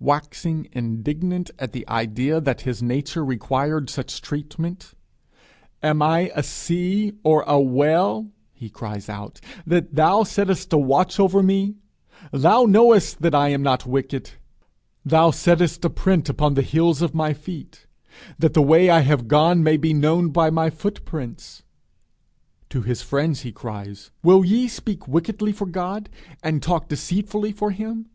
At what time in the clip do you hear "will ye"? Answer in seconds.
24.24-24.66